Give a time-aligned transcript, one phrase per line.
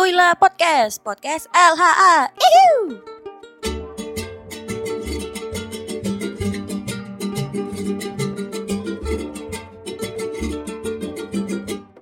[0.00, 2.32] Kuila Podcast, Podcast LHA.
[2.32, 2.96] Ihu!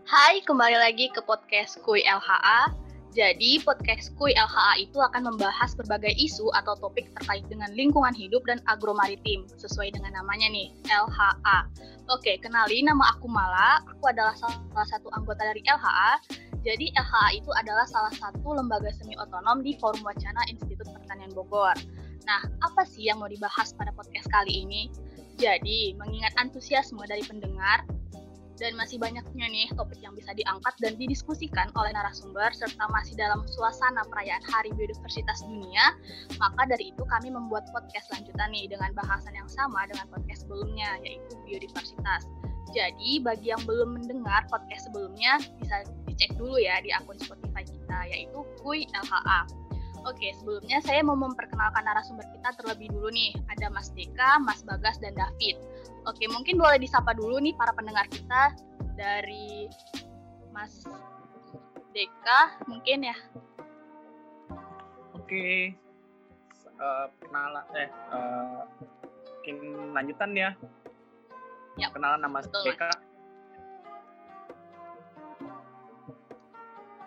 [0.06, 2.70] Hai, kembali lagi ke podcast Kui LHA.
[3.18, 8.46] Jadi, podcast Kui LHA itu akan membahas berbagai isu atau topik terkait dengan lingkungan hidup
[8.46, 11.66] dan agromaritim, sesuai dengan namanya nih, LHA.
[12.14, 16.46] Oke, kenali nama aku Mala, aku adalah salah satu anggota dari LHA.
[16.66, 21.76] Jadi, LHA itu adalah salah satu lembaga semi otonom di Forum Wacana Institut Pertanian Bogor.
[22.26, 24.92] Nah, apa sih yang mau dibahas pada podcast kali ini?
[25.38, 27.86] Jadi, mengingat antusiasme dari pendengar,
[28.58, 33.46] dan masih banyaknya nih topik yang bisa diangkat dan didiskusikan oleh narasumber serta masih dalam
[33.46, 35.94] suasana perayaan Hari Biodiversitas Dunia,
[36.42, 40.98] maka dari itu kami membuat podcast lanjutan nih dengan bahasan yang sama dengan podcast sebelumnya
[41.06, 42.26] yaitu biodiversitas.
[42.74, 47.98] Jadi bagi yang belum mendengar podcast sebelumnya bisa dicek dulu ya di akun Spotify kita
[48.10, 49.46] yaitu Kui LHA.
[50.02, 53.38] Oke, sebelumnya saya mau memperkenalkan narasumber kita terlebih dulu nih.
[53.54, 55.62] Ada Mas Deka, Mas Bagas, dan David.
[56.10, 58.58] Oke, mungkin boleh disapa dulu nih para pendengar kita
[58.98, 59.70] dari
[60.50, 60.82] Mas
[61.94, 63.16] Deka, mungkin ya.
[65.14, 65.74] Oke,
[66.82, 68.66] uh, kenalan eh uh,
[69.38, 69.56] mungkin
[69.94, 70.50] lanjutan ya.
[71.78, 72.90] Ya, Kenalan nama betul, Deka.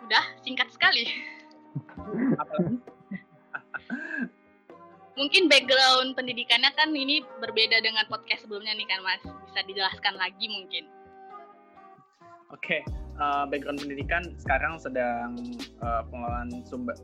[0.07, 1.05] Udah, singkat sekali.
[5.19, 9.21] Mungkin background pendidikannya kan ini berbeda dengan podcast sebelumnya nih kan Mas.
[9.21, 10.87] Bisa dijelaskan lagi mungkin.
[12.51, 12.83] Oke,
[13.21, 15.37] uh, background pendidikan sekarang sedang
[15.83, 16.95] uh, pengelolaan sumber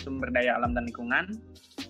[0.00, 1.36] sumber daya alam dan lingkungan.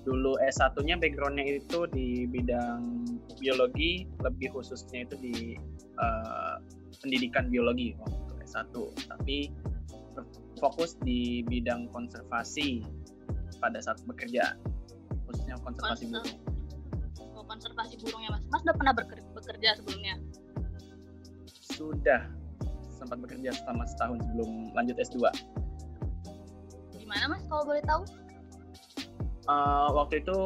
[0.03, 3.07] Dulu S1-nya backgroundnya itu di bidang
[3.39, 5.37] biologi, lebih khususnya itu di
[6.01, 6.59] uh,
[6.99, 8.75] pendidikan biologi waktu S1.
[9.13, 9.53] Tapi
[10.57, 12.85] fokus di bidang konservasi
[13.61, 14.57] pada saat bekerja,
[15.29, 17.37] khususnya konservasi Konser- burung.
[17.37, 18.45] Oh, konservasi burung ya Mas.
[18.53, 20.15] Mas udah pernah beker- bekerja sebelumnya?
[21.77, 22.23] Sudah
[22.97, 25.29] sempat bekerja selama setahun sebelum lanjut S2.
[26.97, 28.03] Gimana Mas kalau boleh tahu?
[29.47, 30.41] Uh, waktu itu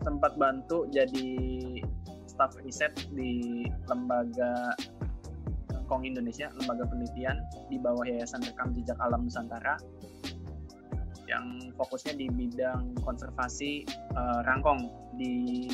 [0.00, 1.36] sempat bantu jadi
[2.24, 4.72] staff riset di lembaga
[5.90, 9.74] Kong Indonesia, lembaga penelitian di bawah Yayasan Rekam Jejak Alam Nusantara
[11.26, 15.66] yang fokusnya di bidang konservasi uh, rangkong di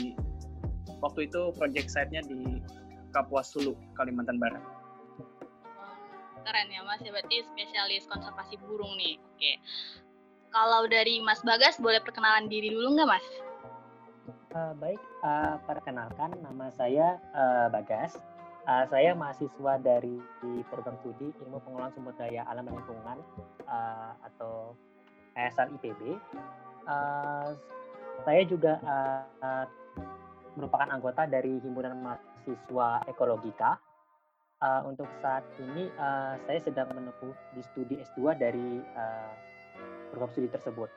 [1.00, 2.60] waktu itu project site-nya di
[3.12, 4.60] Kapuas Hulu, Kalimantan Barat.
[6.44, 9.16] Keren ya Mas, ya berarti spesialis konservasi burung nih.
[9.18, 9.52] Oke.
[10.52, 13.26] Kalau dari Mas Bagas boleh perkenalan diri dulu nggak Mas?
[14.56, 18.16] Eh, baik, eh, perkenalkan nama saya eh, Bagas.
[18.66, 20.18] Eh, saya mahasiswa dari
[20.66, 23.18] program studi Ilmu Pengelolaan Sumber Daya Alam dan Lingkungan
[23.62, 24.74] eh, atau
[25.38, 26.18] ASL IPB.
[26.90, 27.48] Eh,
[28.26, 29.66] saya juga eh, eh,
[30.58, 33.78] merupakan anggota dari Himpunan Mahasiswa Ekologika.
[34.58, 39.32] Eh, untuk saat ini eh, saya sedang menempuh di studi S2 dari eh,
[40.10, 40.90] program studi tersebut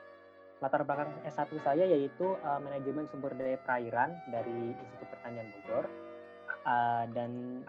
[0.60, 5.88] latar belakang S1 saya yaitu uh, manajemen sumber daya perairan dari Institut Pertanian Bogor
[6.60, 7.64] Uh, dan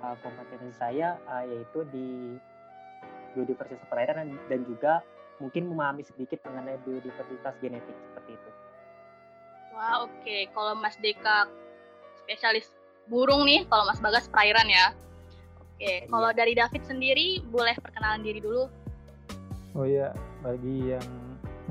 [0.00, 2.40] uh, kompetensi saya uh, yaitu di
[3.36, 4.92] biodiversitas perairan dan, dan juga
[5.38, 8.50] mungkin memahami sedikit mengenai biodiversitas genetik seperti itu.
[9.76, 10.36] Wah oke.
[10.56, 11.48] Kalau Mas Deka
[12.24, 12.72] spesialis
[13.08, 14.92] burung nih, kalau Mas Bagas perairan ya.
[15.60, 16.08] Oke.
[16.08, 18.68] Kalau dari David sendiri boleh perkenalan diri dulu.
[19.72, 20.10] Oh iya,
[20.42, 21.06] bagi yang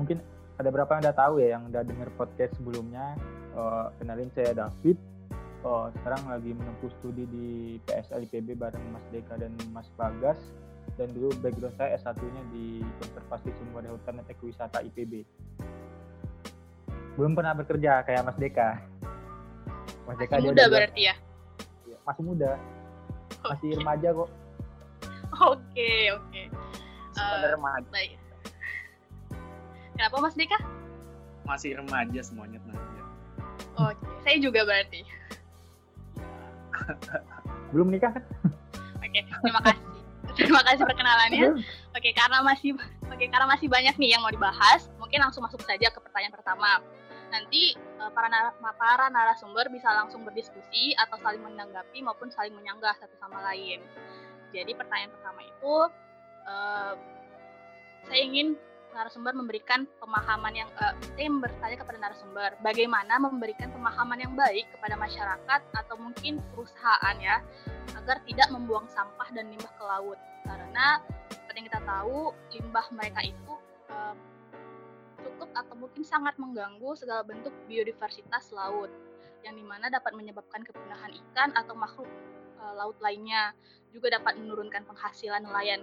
[0.00, 0.24] mungkin
[0.56, 3.16] ada berapa yang udah tahu ya yang udah denger podcast sebelumnya,
[3.52, 4.96] eh, kenalin saya David.
[5.60, 7.48] Oh, sekarang lagi menempuh studi di
[7.84, 10.40] PSL IPB bareng Mas Deka dan Mas Bagas.
[10.96, 15.22] Dan dulu background saya S1-nya di Konservasi Sumber Daya Hutan dan Ekowisata IPB.
[17.14, 18.80] Belum pernah bekerja kayak Mas Deka.
[20.04, 21.14] Mas Masih dia muda udah berarti ya.
[22.00, 22.50] masih muda,
[23.44, 24.30] masih remaja kok.
[25.38, 26.42] Oke oke.
[27.12, 28.12] Pada Eh, remaja, baik.
[29.92, 30.58] Kenapa Mas Deka?
[31.42, 32.58] masih remaja semuanya.
[33.76, 35.02] Oke, saya juga berarti.
[37.72, 38.24] Belum nikah kan?
[39.00, 39.82] Oke, terima kasih.
[40.36, 41.58] Terima kasih perkenalannya.
[41.90, 42.78] Oke, karena masih
[43.10, 46.78] oke karena masih banyak nih yang mau dibahas, mungkin langsung masuk saja ke pertanyaan pertama.
[47.30, 52.94] Nanti eh, para nar- para narasumber bisa langsung berdiskusi atau saling menanggapi maupun saling menyanggah
[52.98, 53.82] satu sama lain.
[54.54, 55.74] Jadi pertanyaan pertama itu
[56.46, 56.94] eh,
[58.06, 58.54] saya ingin
[58.94, 62.50] narasumber memberikan pemahaman yang eh, saya ingin bertanya kepada narasumber.
[62.60, 67.42] Bagaimana memberikan pemahaman yang baik kepada masyarakat atau mungkin perusahaan ya
[67.96, 70.18] agar tidak membuang sampah dan limbah ke laut.
[70.44, 70.98] Karena
[71.30, 72.18] seperti yang kita tahu
[72.58, 73.52] limbah mereka itu
[73.90, 74.14] uh,
[75.20, 78.90] cukup atau mungkin sangat mengganggu segala bentuk biodiversitas laut
[79.40, 82.08] yang di mana dapat menyebabkan kepunahan ikan atau makhluk
[82.60, 83.54] uh, laut lainnya.
[83.90, 85.82] Juga dapat menurunkan penghasilan nelayan.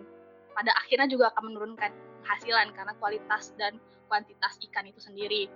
[0.55, 1.91] Pada akhirnya juga akan menurunkan
[2.27, 3.79] penghasilan karena kualitas dan
[4.11, 5.47] kuantitas ikan itu sendiri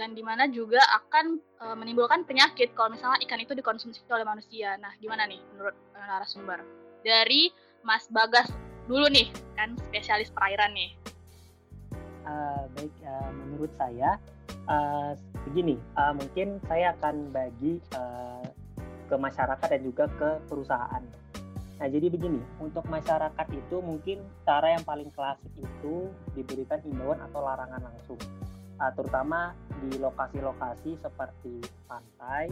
[0.00, 4.78] dan di mana juga akan e, menimbulkan penyakit kalau misalnya ikan itu dikonsumsi oleh manusia.
[4.78, 6.62] Nah, gimana nih menurut e, narasumber?
[7.02, 7.50] Dari
[7.82, 8.46] Mas Bagas
[8.86, 9.28] dulu nih,
[9.58, 10.94] kan spesialis perairan nih.
[12.28, 14.20] Uh, baik, uh, menurut saya
[14.68, 15.16] uh,
[15.48, 18.44] begini, uh, mungkin saya akan bagi uh,
[19.08, 21.02] ke masyarakat dan juga ke perusahaan.
[21.78, 27.38] Nah, jadi begini, untuk masyarakat itu mungkin cara yang paling klasik itu diberikan imbauan atau
[27.38, 28.18] larangan langsung
[28.82, 32.50] uh, terutama di lokasi-lokasi seperti pantai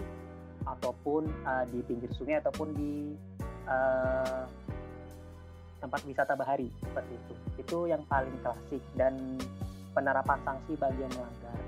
[0.62, 3.18] ataupun uh, di pinggir sungai ataupun di
[3.66, 4.46] uh,
[5.82, 7.34] tempat wisata bahari seperti itu.
[7.66, 9.42] Itu yang paling klasik dan
[9.90, 11.58] penerapan sanksi bagi yang melanggar.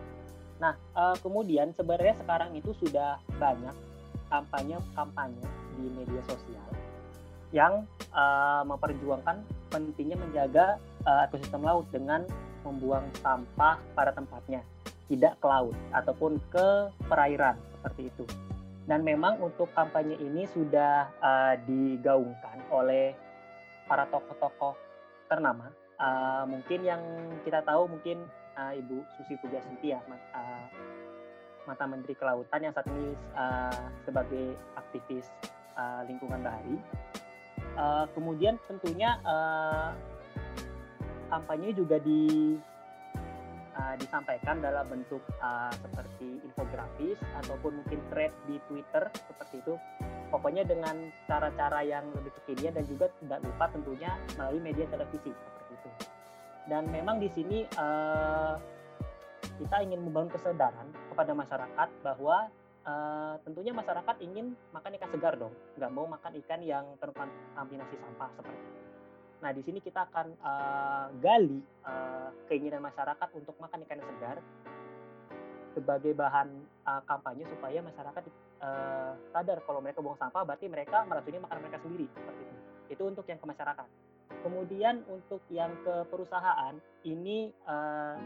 [0.62, 3.74] Nah, uh, kemudian sebenarnya sekarang itu sudah banyak
[4.30, 5.42] kampanye-kampanye
[5.74, 6.77] di media sosial
[7.52, 9.40] yang uh, memperjuangkan
[9.72, 12.24] pentingnya menjaga uh, ekosistem laut dengan
[12.66, 14.60] membuang sampah pada tempatnya,
[15.08, 18.24] tidak ke laut ataupun ke perairan seperti itu.
[18.88, 23.12] Dan memang untuk kampanye ini sudah uh, digaungkan oleh
[23.84, 24.76] para tokoh-tokoh
[25.28, 25.68] ternama.
[25.98, 27.02] Uh, mungkin yang
[27.44, 28.24] kita tahu mungkin
[28.56, 30.64] uh, Ibu Susi Puja Sintia, uh,
[31.68, 35.28] mata Menteri Kelautan yang saat ini uh, sebagai aktivis
[35.76, 36.80] uh, lingkungan bahari.
[37.78, 39.94] Uh, kemudian tentunya uh,
[41.30, 42.58] kampanye juga di
[43.78, 49.78] uh, disampaikan dalam bentuk uh, seperti infografis ataupun mungkin thread di Twitter seperti itu.
[50.28, 55.72] Pokoknya dengan cara-cara yang lebih kekinian dan juga tidak lupa tentunya melalui media televisi seperti
[55.78, 55.90] itu.
[56.68, 58.58] Dan memang di sini uh,
[59.62, 62.50] kita ingin membangun kesadaran kepada masyarakat bahwa
[62.88, 68.30] uh, tentunya masyarakat ingin makan ikan segar dong, nggak mau makan ikan yang terkontaminasi sampah
[68.40, 68.72] seperti itu.
[69.38, 74.38] Nah, di sini kita akan uh, gali uh, keinginan masyarakat untuk makan ikan segar
[75.78, 76.48] sebagai bahan
[76.90, 78.22] uh, kampanye supaya masyarakat
[78.58, 82.56] uh, sadar kalau mereka buang sampah berarti mereka meracuni makan mereka sendiri seperti itu.
[82.98, 83.88] Itu untuk yang ke masyarakat.
[84.42, 86.74] Kemudian untuk yang ke perusahaan
[87.06, 88.18] ini uh,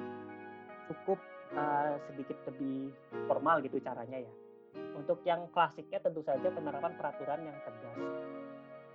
[0.88, 1.20] cukup
[1.52, 2.88] uh, sedikit lebih
[3.28, 4.32] formal gitu caranya ya.
[4.96, 7.98] Untuk yang klasiknya tentu saja penerapan peraturan yang tegas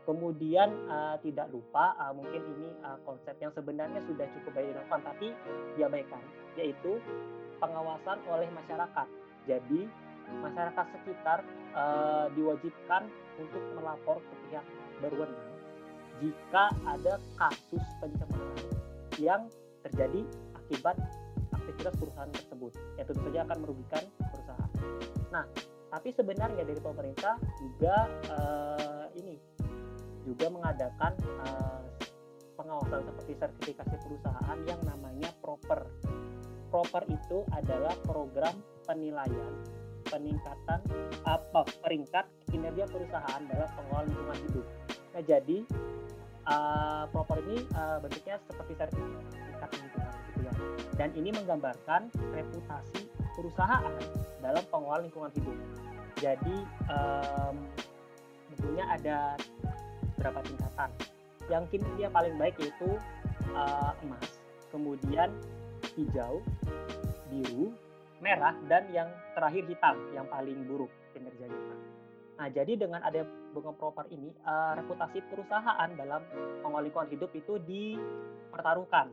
[0.07, 5.01] Kemudian uh, tidak lupa uh, mungkin ini uh, konsep yang sebenarnya sudah cukup baik dilakukan
[5.03, 5.27] tapi
[5.75, 6.23] diabaikan
[6.55, 6.95] yaitu
[7.59, 9.07] pengawasan oleh masyarakat.
[9.43, 9.83] Jadi
[10.39, 11.43] masyarakat sekitar
[11.75, 13.03] uh, diwajibkan
[13.35, 14.65] untuk melapor ke pihak
[15.03, 15.47] berwenang
[16.23, 18.57] jika ada kasus pencemaran
[19.21, 19.41] yang
[19.85, 20.23] terjadi
[20.55, 20.95] akibat
[21.53, 22.71] aktivitas perusahaan tersebut.
[22.97, 24.66] Ya tentu saja akan merugikan perusahaan.
[25.31, 25.45] Nah,
[25.87, 27.95] tapi sebenarnya dari pemerintah juga
[28.31, 29.39] uh, ini
[30.27, 31.13] juga mengadakan
[31.47, 31.81] uh,
[32.59, 35.87] pengawasan seperti sertifikasi perusahaan yang namanya proper.
[36.67, 39.55] Proper itu adalah program penilaian
[40.07, 40.79] peningkatan
[41.27, 44.67] apa peringkat kinerja perusahaan dalam pengelolaan lingkungan hidup.
[45.15, 45.57] Nah, jadi
[46.47, 50.53] uh, proper ini uh, bentuknya seperti sertifikat lingkungan gitu ya.
[50.97, 53.93] Dan ini menggambarkan reputasi perusahaan
[54.41, 55.57] dalam pengelolaan lingkungan hidup.
[56.17, 56.57] Jadi
[56.89, 57.55] um,
[58.57, 59.17] tentunya ada
[60.17, 60.89] beberapa tingkatan.
[61.47, 62.89] Yang kinerja paling baik yaitu
[63.53, 64.41] uh, emas,
[64.73, 65.29] kemudian
[65.95, 66.41] hijau,
[67.29, 67.71] biru,
[68.19, 71.77] merah, dan yang terakhir hitam yang paling buruk kinerjanya.
[72.37, 76.21] Nah, jadi dengan ada bunga proper ini, uh, reputasi perusahaan dalam
[76.61, 79.09] pengelolaan hidup itu dipertaruhkan.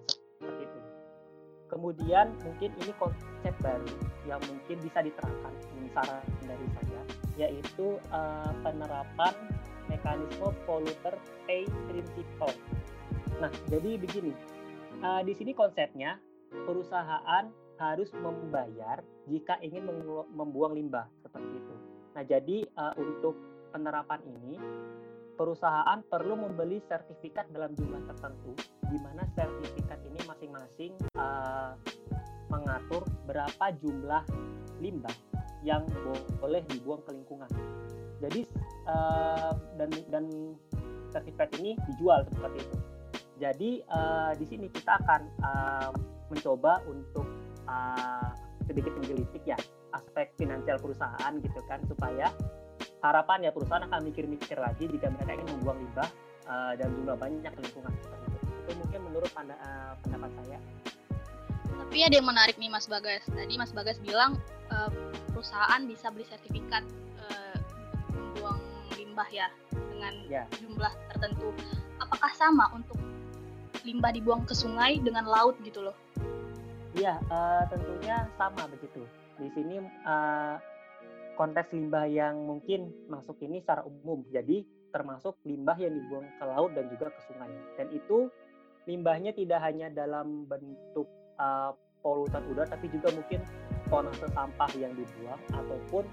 [1.75, 3.91] Kemudian mungkin ini konsep baru
[4.31, 7.01] yang mungkin bisa diterapkan, ini saran dari saya,
[7.35, 9.35] yaitu uh, penerapan
[9.91, 11.19] mekanisme polluter
[11.51, 12.55] pay principle.
[13.43, 14.31] Nah, jadi begini,
[15.03, 16.23] uh, di sini konsepnya
[16.63, 17.51] perusahaan
[17.83, 19.91] harus membayar jika ingin
[20.31, 21.75] membuang limbah seperti itu.
[22.15, 23.35] Nah, jadi uh, untuk
[23.75, 24.63] penerapan ini
[25.35, 28.55] perusahaan perlu membeli sertifikat dalam jumlah tertentu,
[28.89, 31.75] di mana sertifikat ini masing-masing uh,
[32.49, 34.23] mengatur berapa jumlah
[34.79, 35.15] limbah
[35.67, 35.83] yang
[36.39, 37.51] boleh dibuang ke lingkungan.
[38.23, 38.47] Jadi
[38.87, 40.25] uh, dan dan
[41.11, 42.77] sertifikat ini dijual seperti itu.
[43.43, 45.91] Jadi uh, di sini kita akan uh,
[46.31, 47.27] mencoba untuk
[47.67, 48.31] uh,
[48.65, 49.59] sedikit menggelitik ya
[49.95, 52.31] aspek finansial perusahaan gitu kan supaya
[53.05, 56.09] harapan ya perusahaan akan mikir-mikir lagi jika mereka ingin membuang limbah
[56.49, 58.39] uh, dan jumlah banyak lingkungan seperti itu.
[58.65, 60.59] Itu mungkin menurut panda, uh, pendapat saya.
[61.85, 63.21] Tapi ada yang menarik nih Mas Bagas.
[63.29, 64.41] Tadi Mas Bagas bilang
[64.73, 64.89] uh,
[65.37, 66.81] perusahaan bisa beli sertifikat
[67.21, 67.57] uh,
[68.17, 68.61] membuang
[68.97, 70.49] limbah ya dengan ya.
[70.57, 71.53] jumlah tertentu.
[72.01, 72.97] Apakah sama untuk
[73.85, 75.97] limbah dibuang ke sungai dengan laut gitu loh?
[76.97, 79.05] Iya, uh, tentunya sama begitu.
[79.37, 80.57] Di sini uh,
[81.35, 84.23] konteks limbah yang mungkin masuk ini secara umum.
[84.31, 84.65] Jadi
[84.95, 87.51] termasuk limbah yang dibuang ke laut dan juga ke sungai.
[87.75, 88.31] Dan itu
[88.87, 91.75] limbahnya tidak hanya dalam bentuk uh,
[92.05, 93.41] polutan udara, tapi juga mungkin
[93.89, 96.05] tonase sampah yang dibuang ataupun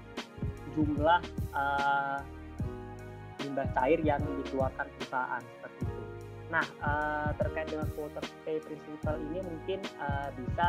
[0.72, 1.20] jumlah
[1.52, 2.18] uh,
[3.44, 6.02] limbah cair yang dikeluarkan perusahaan seperti itu.
[6.48, 10.66] Nah, uh, terkait dengan water pay principle ini mungkin uh, bisa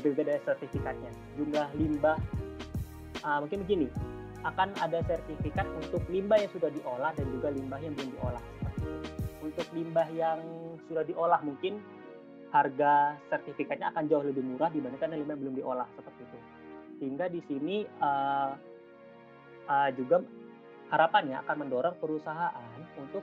[0.00, 1.12] berbeda sertifikatnya.
[1.36, 2.16] Jumlah limbah
[3.24, 3.88] uh, mungkin begini
[4.40, 8.44] akan ada sertifikat untuk limbah yang sudah diolah dan juga limbah yang belum diolah.
[9.44, 10.40] Untuk limbah yang
[10.88, 11.80] sudah diolah mungkin
[12.50, 16.38] harga sertifikatnya akan jauh lebih murah dibandingkan limbah yang belum diolah seperti itu.
[17.00, 18.52] Sehingga di sini uh,
[19.68, 20.24] uh, juga
[20.90, 23.22] harapannya akan mendorong perusahaan untuk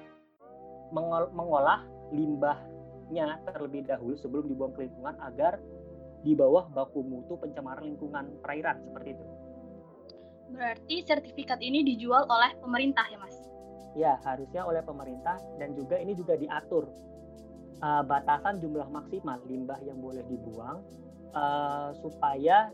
[1.36, 1.84] mengolah
[2.16, 5.60] limbahnya terlebih dahulu sebelum dibuang ke lingkungan agar
[6.24, 9.26] di bawah baku mutu pencemaran lingkungan perairan seperti itu.
[10.52, 13.36] Berarti sertifikat ini dijual oleh pemerintah ya Mas?
[13.98, 16.88] Ya, harusnya oleh pemerintah dan juga ini juga diatur
[17.82, 20.82] uh, batasan jumlah maksimal limbah yang boleh dibuang
[21.34, 22.70] uh, supaya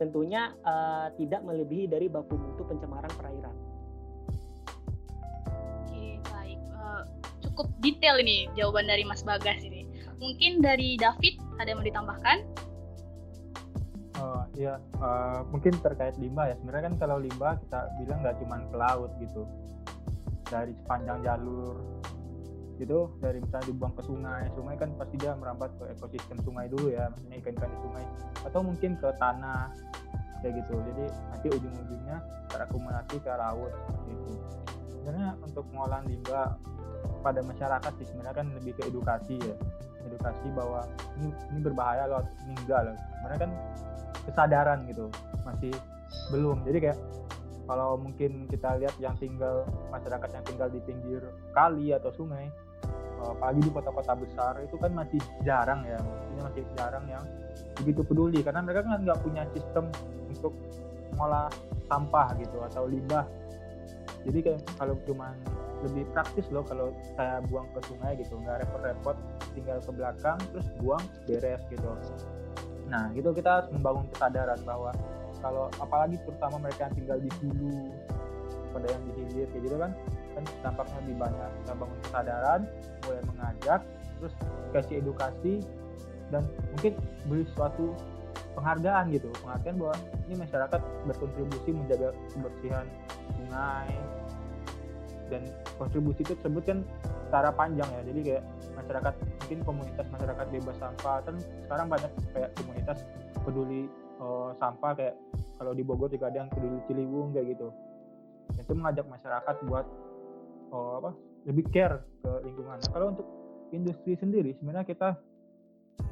[0.00, 3.54] tentunya uh, tidak melebihi dari baku mutu pencemaran perairan.
[5.84, 6.58] Oke, baik.
[6.74, 7.02] Uh,
[7.44, 9.86] cukup detail ini jawaban dari Mas Bagas ini.
[10.22, 12.38] Mungkin dari David ada yang mau ditambahkan?
[14.22, 16.54] Oh iya, uh, mungkin terkait limbah ya.
[16.62, 19.42] Sebenarnya kan kalau limbah kita bilang nggak cuma ke laut gitu,
[20.46, 21.82] dari sepanjang jalur
[22.78, 26.94] gitu, dari misalnya dibuang ke sungai, sungai kan pasti dia merambat ke ekosistem sungai dulu
[26.94, 28.04] ya, maksudnya ikan-ikan di sungai,
[28.46, 29.74] atau mungkin ke tanah
[30.38, 30.74] kayak gitu.
[30.86, 33.74] Jadi nanti ujung-ujungnya terakumulasi ke laut
[34.06, 34.32] gitu.
[34.86, 36.58] Sebenarnya untuk pengolahan limbah
[37.26, 39.54] pada masyarakat sih sebenarnya kan lebih ke edukasi ya
[40.06, 40.86] edukasi bahwa
[41.20, 43.52] ini, ini berbahaya loh ini enggak loh sebenarnya kan
[44.26, 45.06] kesadaran gitu
[45.42, 45.72] masih
[46.30, 46.62] belum.
[46.66, 46.98] Jadi kayak
[47.64, 51.22] kalau mungkin kita lihat yang tinggal masyarakat yang tinggal di pinggir
[51.54, 52.50] kali atau sungai
[53.22, 55.98] eh, apalagi di kota-kota besar itu kan masih jarang ya.
[55.98, 57.24] Maksudnya masih jarang yang
[57.78, 58.42] begitu peduli.
[58.42, 59.88] Karena mereka kan nggak punya sistem
[60.28, 60.54] untuk
[61.14, 61.48] mengolah
[61.86, 63.26] sampah gitu atau limbah.
[64.22, 65.34] Jadi kayak kalau cuma
[65.82, 69.16] lebih praktis loh kalau saya buang ke sungai gitu nggak repot-repot
[69.52, 71.90] tinggal ke belakang terus buang beres gitu.
[72.88, 74.90] Nah, gitu kita harus membangun kesadaran bahwa
[75.42, 77.90] kalau apalagi terutama mereka yang tinggal di hulu
[78.72, 79.92] pada yang di hilir kayak gitu kan
[80.32, 81.50] kan dampaknya lebih banyak.
[81.62, 82.60] Kita bangun kesadaran
[83.04, 83.80] mulai mengajak
[84.22, 84.34] terus
[84.70, 85.54] kasih edukasi
[86.30, 86.92] dan mungkin
[87.26, 87.92] beri suatu
[88.54, 89.28] penghargaan gitu.
[89.42, 89.96] Penghargaan bahwa
[90.28, 92.86] ini masyarakat berkontribusi menjaga kebersihan
[93.36, 93.90] sungai
[95.32, 95.42] dan
[95.82, 96.78] kontribusi itu tersebut kan
[97.26, 98.00] secara panjang ya.
[98.06, 98.44] Jadi kayak
[98.78, 101.34] masyarakat mungkin komunitas masyarakat bebas sampah kan
[101.66, 102.98] sekarang banyak kayak komunitas
[103.42, 103.82] peduli
[104.22, 105.14] uh, sampah kayak
[105.58, 107.68] kalau di Bogor juga ada yang peduli Ciliwung kayak gitu.
[108.54, 109.86] Itu mengajak masyarakat buat
[110.70, 111.10] uh, apa
[111.50, 112.78] lebih care ke lingkungan.
[112.78, 113.26] Nah, kalau untuk
[113.74, 115.08] industri sendiri sebenarnya kita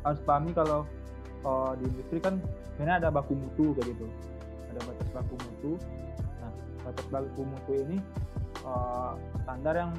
[0.03, 0.83] harus pahami kalau
[1.47, 2.43] uh, di industri kan
[2.75, 4.07] sebenarnya ada baku mutu kayak gitu.
[4.75, 5.73] Ada batas baku mutu.
[6.41, 6.51] Nah
[6.83, 7.97] batas baku mutu ini
[8.65, 9.13] uh,
[9.45, 9.93] standar yang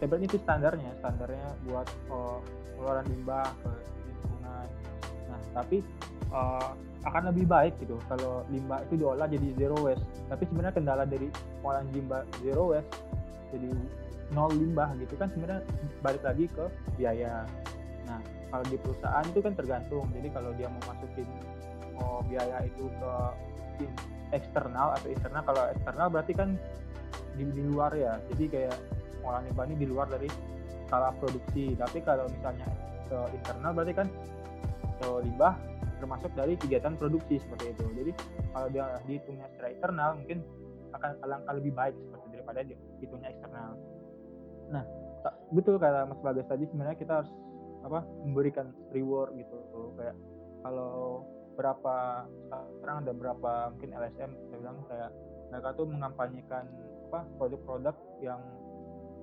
[0.00, 2.38] sebenarnya itu standarnya standarnya buat uh,
[2.76, 3.70] pengeluaran limbah ke
[4.06, 4.66] lingkungan.
[5.28, 5.76] Nah tapi
[6.30, 6.70] uh,
[7.06, 10.04] akan lebih baik gitu kalau limbah itu diolah jadi zero waste.
[10.30, 11.28] Tapi sebenarnya kendala dari
[11.60, 12.92] pengolahan limbah zero waste
[13.52, 13.70] jadi
[14.36, 15.64] nol limbah gitu kan sebenarnya
[16.04, 16.64] balik lagi ke
[17.00, 17.48] biaya.
[18.06, 20.06] Nah kalau di perusahaan itu kan tergantung.
[20.16, 21.28] Jadi kalau dia mau masukin
[22.00, 23.12] oh, biaya itu ke
[24.32, 26.48] eksternal atau internal kalau eksternal berarti kan
[27.38, 28.18] di, di luar ya.
[28.34, 28.76] Jadi kayak
[29.22, 30.28] pengolahan limbah ini di luar dari
[30.90, 31.78] skala produksi.
[31.78, 32.66] Tapi kalau misalnya
[33.08, 34.08] ke internal berarti kan
[34.98, 35.54] ke limbah
[35.98, 37.84] termasuk dari kegiatan produksi seperti itu.
[37.94, 38.12] Jadi
[38.50, 40.38] kalau dia dihitungnya secara internal mungkin
[40.94, 43.70] akan alangkah lebih baik seperti daripada dihitungnya eksternal.
[44.72, 44.84] Nah
[45.52, 47.32] betul kata Mas Bagas tadi sebenarnya kita harus
[47.84, 49.58] apa memberikan reward gitu.
[49.98, 50.16] Kayak
[50.62, 51.26] kalau
[51.58, 51.96] berapa
[52.78, 55.10] sekarang ada berapa mungkin LSM saya bilang kayak
[55.50, 56.64] mereka tuh mengampanyekan
[57.08, 58.40] apa produk-produk yang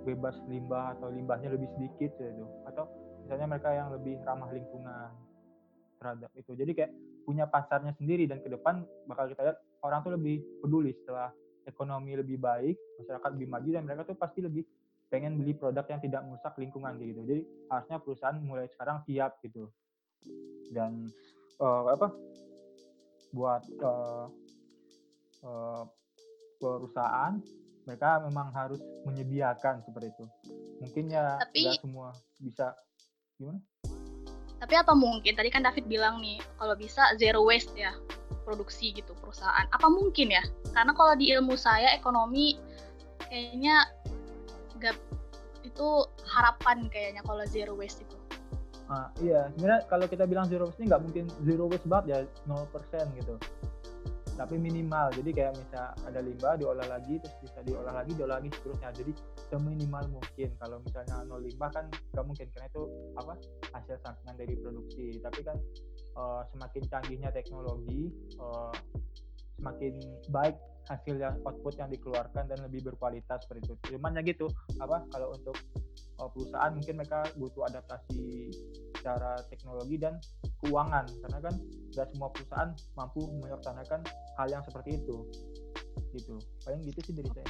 [0.05, 2.89] bebas limbah atau limbahnya lebih sedikit gitu atau
[3.25, 5.09] misalnya mereka yang lebih ramah lingkungan
[5.97, 6.91] terhadap itu jadi kayak
[7.25, 11.33] punya pasarnya sendiri dan ke depan bakal kita lihat orang tuh lebih peduli setelah
[11.65, 14.61] ekonomi lebih baik masyarakat lebih maju dan mereka tuh pasti lebih
[15.09, 17.21] pengen beli produk yang tidak merusak lingkungan gitu.
[17.25, 19.69] Jadi harusnya perusahaan mulai sekarang siap gitu.
[20.73, 21.09] Dan
[21.61, 22.09] uh, apa
[23.31, 24.25] buat uh,
[25.45, 25.83] uh,
[26.57, 27.37] perusahaan
[27.85, 30.25] mereka memang harus menyediakan seperti itu.
[30.81, 32.11] Mungkin ya Tapi- semua
[32.41, 32.73] bisa
[33.37, 33.61] gimana?
[34.55, 35.37] Tapi apa mungkin?
[35.37, 37.93] Tadi kan David bilang nih, kalau bisa zero waste ya
[38.43, 39.69] produksi gitu perusahaan.
[39.69, 40.41] Apa mungkin ya?
[40.73, 42.57] Karena kalau di ilmu saya ekonomi
[43.29, 43.85] kayaknya
[44.81, 44.95] nggak
[45.65, 45.87] itu
[46.25, 48.17] harapan kayaknya kalau zero waste itu.
[48.85, 52.19] Ah, iya, sebenarnya kalau kita bilang zero waste ini nggak mungkin zero waste banget ya
[52.49, 53.35] 0% gitu.
[54.35, 58.51] Tapi minimal, jadi kayak misal ada limbah diolah lagi, terus bisa diolah lagi, diolah lagi
[58.51, 58.91] seterusnya.
[58.91, 59.11] Jadi
[59.47, 60.49] seminimal mungkin.
[60.59, 62.83] Kalau misalnya nol limbah kan nggak mungkin karena itu
[63.15, 63.33] apa
[63.71, 65.05] hasil sampingan dari produksi.
[65.23, 65.57] Tapi kan
[66.19, 68.75] eh, semakin canggihnya teknologi, eh,
[69.55, 69.93] semakin
[70.29, 73.97] baik hasil yang output yang dikeluarkan dan lebih berkualitas seperti itu.
[73.97, 74.45] Cuman ya gitu,
[74.77, 75.57] apa kalau untuk
[76.21, 78.53] uh, perusahaan mungkin mereka butuh adaptasi
[79.05, 80.17] secara teknologi dan
[80.65, 81.53] keuangan karena kan
[81.93, 84.01] nggak semua perusahaan mampu melaksanakan
[84.41, 85.29] hal yang seperti itu
[86.17, 87.45] gitu paling gitu sih dari saya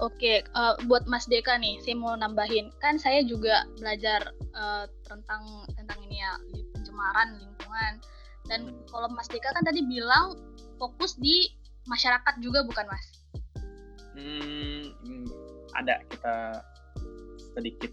[0.00, 2.72] Oke, eh, buat Mas Deka nih, saya mau nambahin.
[2.80, 5.44] Kan saya juga belajar eh, tentang
[5.76, 8.00] tentang ini ya, di pencemaran lingkungan.
[8.48, 10.40] Dan kalau Mas Deka kan tadi bilang
[10.80, 11.52] fokus di
[11.84, 13.06] masyarakat juga bukan Mas?
[14.16, 15.24] Hmm, hmm,
[15.76, 16.36] ada kita
[17.52, 17.92] sedikit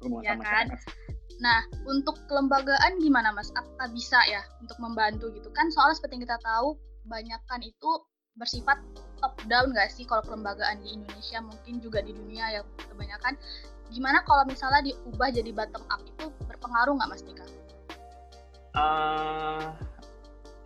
[0.00, 0.66] berhubungan Ya sama kan?
[0.72, 1.03] masyarakat.
[1.42, 3.50] Nah, untuk kelembagaan gimana Mas?
[3.58, 5.70] Apakah bisa ya untuk membantu gitu kan?
[5.74, 6.78] Soalnya seperti yang kita tahu,
[7.10, 7.90] banyakkan itu
[8.34, 8.78] bersifat
[9.22, 12.60] top down nggak sih kalau kelembagaan di Indonesia mungkin juga di dunia ya
[12.90, 13.38] kebanyakan.
[13.94, 17.46] Gimana kalau misalnya diubah jadi bottom up itu berpengaruh nggak Mas Dika?
[18.74, 19.66] Eh,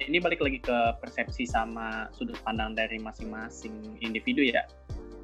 [0.08, 4.64] ini balik lagi ke persepsi sama sudut pandang dari masing-masing individu ya.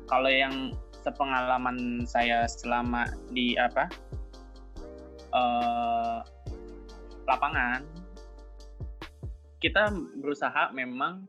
[0.05, 3.89] Kalau yang sepengalaman saya selama di apa
[5.35, 6.19] eh,
[7.27, 7.83] lapangan,
[9.59, 9.91] kita
[10.23, 11.27] berusaha memang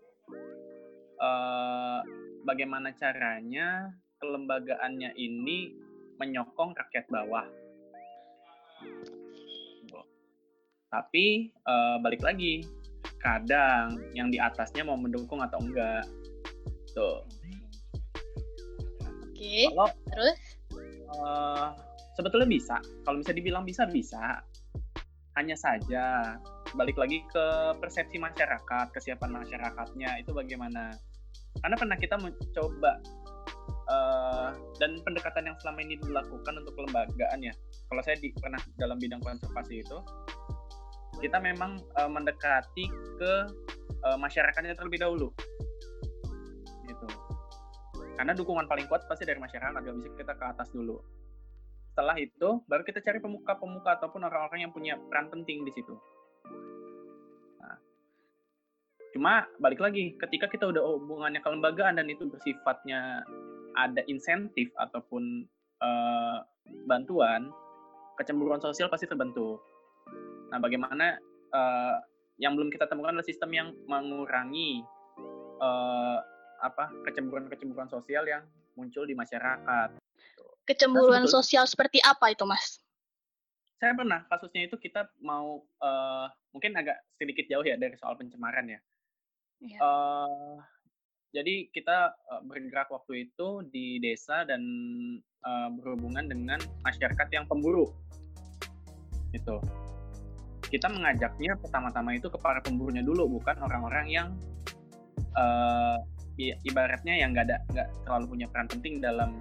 [1.17, 1.99] eh,
[2.45, 3.89] bagaimana caranya
[4.21, 5.73] kelembagaannya ini
[6.21, 7.45] menyokong rakyat bawah.
[10.93, 12.63] Tapi eh, balik lagi,
[13.19, 16.05] kadang yang di atasnya mau mendukung atau enggak.
[16.93, 17.25] Tuh.
[19.25, 20.39] Oke, Kalau terus?
[21.11, 21.67] eh,
[22.15, 22.79] sebetulnya bisa.
[23.03, 24.41] Kalau bisa dibilang bisa bisa.
[25.35, 26.39] Hanya saja
[26.73, 27.45] balik lagi ke
[27.79, 30.95] persepsi masyarakat, kesiapan masyarakatnya itu bagaimana.
[31.59, 33.03] Karena pernah kita mencoba
[33.67, 34.49] eh,
[34.79, 37.53] dan pendekatan yang selama ini dilakukan untuk kelembagaan ya.
[37.91, 39.97] Kalau saya di, pernah dalam bidang konservasi itu,
[41.19, 42.85] kita memang eh, mendekati
[43.19, 43.33] ke
[44.07, 45.27] eh, masyarakatnya terlebih dahulu.
[46.87, 47.07] Gitu.
[48.15, 50.95] Karena dukungan paling kuat pasti dari masyarakat, nggak bisa kita ke atas dulu.
[51.95, 55.95] Setelah itu, baru kita cari pemuka-pemuka ataupun orang-orang yang punya peran penting di situ.
[57.63, 57.79] Nah,
[59.15, 63.23] cuma balik lagi, ketika kita udah hubungannya kelembagaan dan itu bersifatnya
[63.79, 65.47] ada insentif ataupun
[65.79, 66.37] eh,
[66.83, 67.47] bantuan,
[68.19, 69.63] kecemburuan sosial pasti terbentuk.
[70.51, 71.15] Nah, bagaimana
[71.55, 71.95] eh,
[72.43, 74.83] yang belum kita temukan adalah sistem yang mengurangi
[75.63, 76.19] eh,
[76.59, 78.43] apa kecemburuan-kecemburuan sosial yang
[78.75, 80.04] muncul di masyarakat.
[80.65, 82.81] Kecemburuan Nah, sosial seperti apa itu Mas?
[83.77, 88.65] Saya pernah kasusnya itu kita mau eh, mungkin agak sedikit jauh ya dari soal pencemaran
[88.65, 88.79] ya.
[89.61, 89.77] Iya.
[89.77, 90.55] Eh,
[91.37, 94.61] jadi kita eh, bergerak waktu itu di desa dan
[95.21, 97.93] eh, berhubungan dengan masyarakat yang pemburu.
[99.29, 99.61] Itu.
[100.65, 104.27] Kita mengajaknya pertama-tama itu ke para pemburunya dulu, bukan orang-orang yang
[106.39, 109.35] i- ibaratnya yang nggak ada nggak terlalu punya peran penting dalam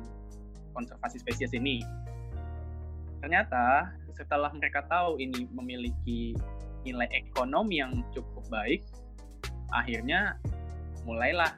[0.74, 1.80] konservasi spesies ini.
[3.22, 6.36] Ternyata setelah mereka tahu ini memiliki
[6.84, 8.84] nilai ekonomi yang cukup baik,
[9.72, 10.36] akhirnya
[11.08, 11.56] mulailah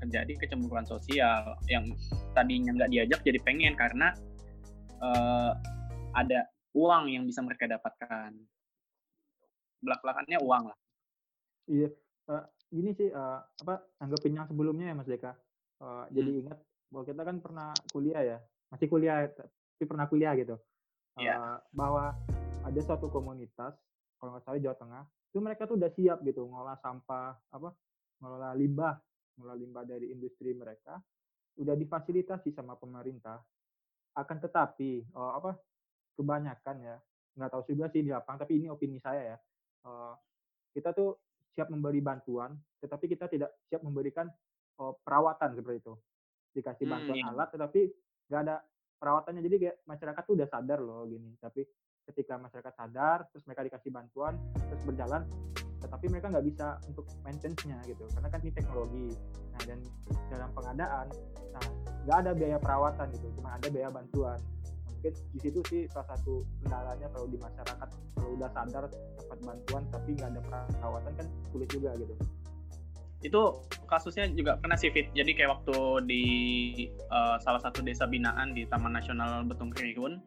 [0.00, 1.84] terjadi kecemburuan sosial yang
[2.32, 4.14] tadinya nggak diajak jadi pengen karena
[5.02, 5.52] eh,
[6.16, 8.32] ada uang yang bisa mereka dapatkan.
[9.78, 10.78] Belak-belakannya uang lah.
[11.68, 11.92] iya
[12.32, 15.36] eh, gini sih eh, apa anggapin yang sebelumnya ya Mas Deka
[15.78, 18.38] Eh, jadi ingat bahwa kita kan pernah kuliah ya
[18.72, 20.56] masih kuliah tapi pernah kuliah gitu.
[21.18, 21.34] Iya.
[21.34, 22.14] Eh, bahwa
[22.64, 23.74] ada suatu komunitas
[24.18, 27.70] kalau nggak salah Jawa Tengah itu mereka tuh udah siap gitu ngolah sampah apa
[28.18, 28.96] ngolah limbah
[29.38, 30.98] ngolah limbah dari industri mereka
[31.58, 33.40] udah difasilitasi sama pemerintah.
[34.16, 35.56] Akan tetapi eh, apa
[36.18, 36.96] kebanyakan ya
[37.38, 39.38] nggak tahu juga sih di lapangan tapi ini opini saya ya
[39.88, 40.14] Eh,
[40.74, 41.18] kita tuh
[41.54, 44.26] siap memberi bantuan tetapi kita tidak siap memberikan
[44.78, 45.94] eh, perawatan seperti itu
[46.54, 47.26] dikasih Hmm, bantuan iya.
[47.32, 47.80] alat tetapi
[48.28, 48.56] nggak ada
[48.98, 49.42] perawatannya.
[49.44, 51.30] Jadi kayak masyarakat tuh udah sadar loh gini.
[51.38, 51.62] Tapi
[52.08, 55.22] ketika masyarakat sadar terus mereka dikasih bantuan terus berjalan
[55.78, 58.04] tetapi mereka nggak bisa untuk maintenance-nya gitu.
[58.10, 59.08] Karena kan ini teknologi.
[59.54, 59.78] Nah dan
[60.32, 61.06] dalam pengadaan
[61.54, 61.64] nah
[62.08, 63.26] nggak ada biaya perawatan gitu.
[63.38, 64.38] Cuma ada biaya bantuan.
[64.38, 67.88] Nah, mungkin di situ sih salah satu kendalanya kalau di masyarakat.
[68.18, 70.40] Kalau udah sadar dapat bantuan tapi nggak ada
[70.74, 72.16] perawatan kan sulit juga gitu
[73.18, 73.40] itu
[73.90, 75.10] kasusnya juga pernah sih Fit.
[75.10, 75.76] Jadi kayak waktu
[76.06, 76.24] di
[77.10, 80.22] uh, salah satu desa binaan di Taman Nasional Betung Kerihun,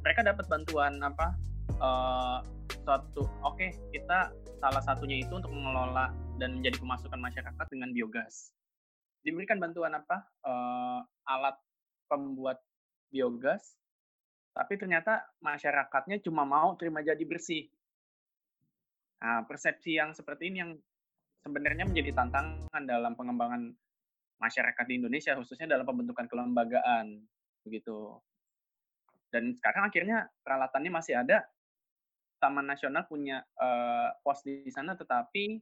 [0.00, 1.36] mereka dapat bantuan apa?
[1.78, 2.40] Uh,
[2.82, 8.56] suatu oke okay, kita salah satunya itu untuk mengelola dan menjadi pemasukan masyarakat dengan biogas.
[9.20, 10.24] Diberikan bantuan apa?
[10.40, 11.60] Uh, alat
[12.08, 12.64] pembuat
[13.12, 13.76] biogas,
[14.56, 17.68] tapi ternyata masyarakatnya cuma mau terima jadi bersih.
[19.18, 20.72] Nah, persepsi yang seperti ini yang
[21.42, 23.72] sebenarnya menjadi tantangan dalam pengembangan
[24.38, 27.22] masyarakat di Indonesia khususnya dalam pembentukan kelembagaan
[27.66, 28.18] begitu.
[29.28, 31.44] Dan sekarang akhirnya peralatannya masih ada.
[32.38, 35.58] Taman Nasional punya uh, pos di sana tetapi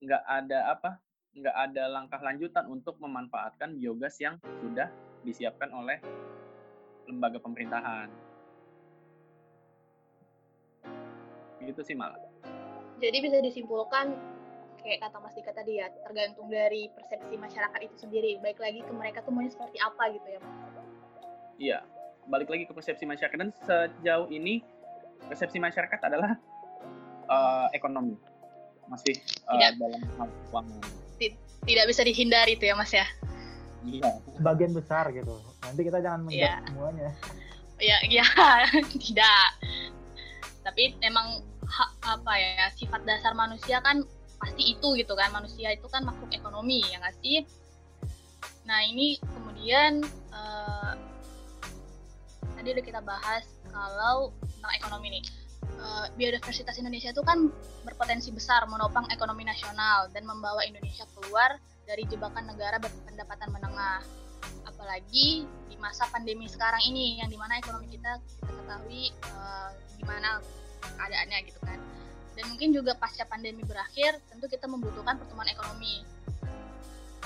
[0.00, 0.96] nggak ada apa
[1.36, 4.88] nggak ada langkah lanjutan untuk memanfaatkan biogas yang sudah
[5.20, 6.00] disiapkan oleh
[7.04, 8.08] lembaga pemerintahan.
[11.60, 12.24] Gitu sih malah.
[12.96, 14.16] Jadi bisa disimpulkan
[14.86, 18.38] kayak kata Mas Dika tadi ya, tergantung dari persepsi masyarakat itu sendiri.
[18.38, 20.54] Baik lagi ke mereka tuh maunya seperti apa gitu ya, Mas.
[21.58, 21.78] Iya,
[22.30, 24.62] balik lagi ke persepsi masyarakat dan sejauh ini
[25.26, 26.38] persepsi masyarakat adalah
[27.26, 28.14] uh, ekonomi
[28.86, 29.18] masih
[29.50, 30.80] uh, tidak, dalam hal keuangan.
[31.66, 33.06] Tidak bisa dihindari itu ya, Mas ya.
[33.82, 34.22] Iya.
[34.38, 35.34] Sebagian besar gitu.
[35.66, 36.54] Nanti kita jangan menjawab ya.
[36.70, 37.10] semuanya.
[37.76, 38.26] Iya, iya,
[39.02, 39.46] tidak.
[40.62, 45.32] Tapi emang ha, apa ya sifat dasar manusia kan pasti itu gitu kan.
[45.32, 47.44] Manusia itu kan makhluk ekonomi ya nggak sih?
[48.66, 50.02] Nah ini kemudian
[50.34, 50.92] uh,
[52.58, 55.24] tadi udah kita bahas kalau tentang ekonomi nih.
[55.76, 57.52] Uh, biodiversitas Indonesia itu kan
[57.84, 64.00] berpotensi besar menopang ekonomi nasional dan membawa Indonesia keluar dari jebakan negara berpendapatan menengah.
[64.64, 69.68] Apalagi di masa pandemi sekarang ini yang di mana ekonomi kita kita ketahui uh,
[70.00, 70.40] gimana
[70.96, 71.78] keadaannya gitu kan
[72.36, 76.04] dan mungkin juga pasca pandemi berakhir tentu kita membutuhkan pertumbuhan ekonomi.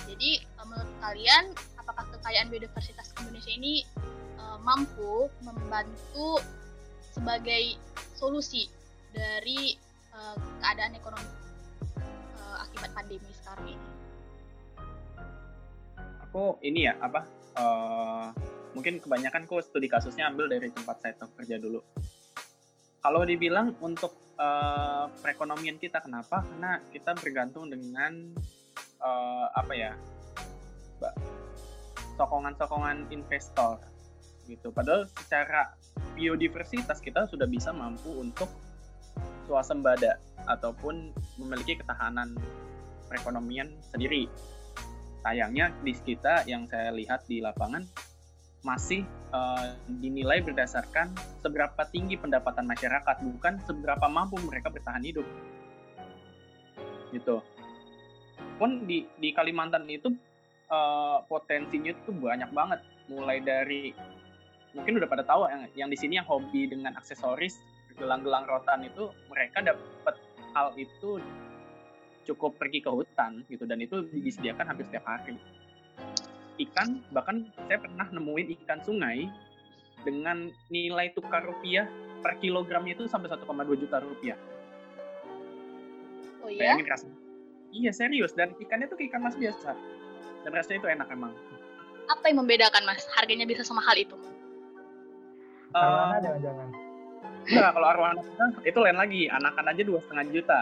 [0.07, 3.83] Jadi eh, menurut kalian apakah kekayaan biodiversitas Indonesia ini
[4.39, 6.39] uh, mampu membantu
[7.11, 7.75] sebagai
[8.15, 8.71] solusi
[9.11, 9.75] dari
[10.15, 11.41] uh, keadaan ekonomi
[12.61, 13.87] akibat pandemi sekarang ini?
[16.31, 17.27] Aku ini ya apa
[17.59, 18.31] uh,
[18.77, 21.83] mungkin kebanyakan kok studi kasusnya ambil dari tempat saya kerja dulu.
[23.01, 26.01] Kalau dibilang untuk uh, perekonomian kita.
[26.01, 26.41] Kenapa?
[26.43, 28.33] Karena kita bergantung dengan
[29.05, 29.93] uh, apa ya
[32.17, 33.81] sokongan-sokongan investor
[34.49, 34.73] gitu.
[34.73, 35.77] Padahal secara
[36.17, 38.51] biodiversitas kita sudah bisa mampu untuk
[39.49, 42.37] swasembada ataupun memiliki ketahanan
[43.09, 44.29] perekonomian sendiri.
[45.21, 47.85] Sayangnya di kita yang saya lihat di lapangan
[48.61, 55.25] masih uh, dinilai berdasarkan seberapa tinggi pendapatan masyarakat, bukan seberapa mampu mereka bertahan hidup.
[57.11, 57.41] Gitu.
[58.61, 60.13] Pun di di Kalimantan itu
[60.69, 63.97] uh, potensinya itu banyak banget, mulai dari
[64.77, 67.59] mungkin udah pada tahu yang yang di sini yang hobi dengan aksesoris
[67.99, 70.15] gelang-gelang rotan itu mereka dapat
[70.55, 71.19] hal itu
[72.25, 75.35] cukup pergi ke hutan gitu dan itu disediakan hampir setiap hari
[76.69, 79.29] ikan bahkan saya pernah nemuin ikan sungai
[80.05, 81.89] dengan nilai tukar rupiah
[82.21, 83.47] per kilogramnya itu sampai 1,2
[83.81, 84.39] juta rupiah.
[86.41, 86.77] Oh iya?
[86.77, 87.19] Bayangin rasanya.
[87.71, 89.73] Iya serius dan ikannya tuh ikan mas biasa
[90.43, 91.33] dan rasanya itu enak emang.
[92.11, 93.07] Apa yang membedakan mas?
[93.15, 94.17] Harganya bisa semahal itu?
[95.71, 96.69] Arwana uh, jangan-jangan.
[97.47, 98.23] Enggak, kalau arwana
[98.67, 99.23] itu lain lagi.
[99.31, 100.61] Anakan aja dua setengah juta.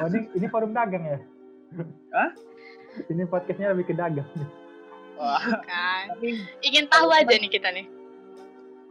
[0.00, 1.18] oh ini ini forum dagang ya?
[2.16, 2.30] Hah?
[3.10, 4.26] Ini podcastnya lebih ke dagang.
[5.18, 5.42] Wah.
[5.62, 6.18] Kan.
[6.62, 7.86] Ingin tahu aja nih kita nih.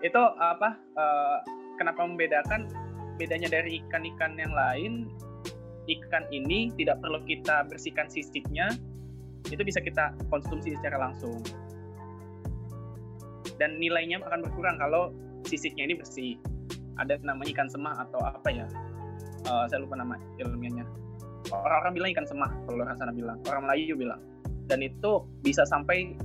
[0.03, 0.75] Itu apa?
[0.95, 1.37] Uh,
[1.79, 2.67] kenapa membedakan?
[3.19, 5.05] Bedanya dari ikan-ikan yang lain,
[5.85, 8.73] ikan ini tidak perlu kita bersihkan sisiknya,
[9.53, 11.37] itu bisa kita konsumsi secara langsung.
[13.61, 15.13] Dan nilainya akan berkurang kalau
[15.45, 16.33] sisiknya ini bersih.
[16.97, 18.65] Ada namanya ikan semah atau apa ya?
[19.45, 20.89] Uh, saya lupa nama ilmiahnya.
[21.53, 23.37] Orang-orang bilang ikan semah, kalau orang sana bilang.
[23.45, 24.32] Orang Melayu bilang
[24.67, 26.15] dan itu bisa sampai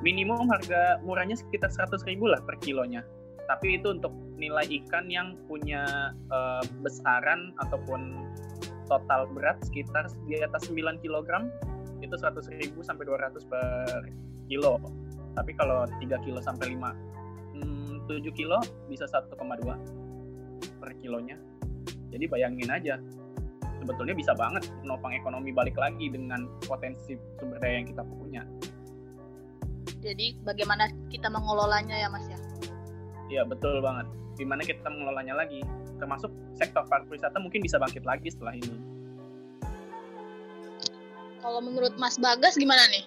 [0.00, 3.04] minimum harga murahnya sekitar 100 ribu lah per kilonya.
[3.48, 8.30] Tapi itu untuk nilai ikan yang punya uh, besaran ataupun
[8.88, 11.28] total berat sekitar di atas 9 kg
[12.00, 14.08] itu 100 ribu sampai 200 per
[14.48, 14.80] kilo.
[15.36, 19.36] Tapi kalau 3 kilo sampai 5 hmm, 7 kilo bisa 1,2
[20.80, 21.36] per kilonya.
[22.10, 22.98] Jadi bayangin aja,
[23.80, 28.42] sebetulnya bisa banget menopang ekonomi balik lagi dengan potensi sumber daya yang kita punya.
[30.00, 32.38] Jadi bagaimana kita mengelolanya ya Mas ya?
[33.32, 34.08] Iya betul banget.
[34.36, 35.60] Gimana kita mengelolanya lagi?
[36.00, 38.76] Termasuk sektor pariwisata mungkin bisa bangkit lagi setelah ini.
[41.40, 43.04] Kalau menurut Mas Bagas gimana nih?